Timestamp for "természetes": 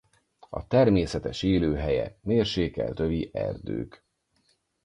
0.67-1.43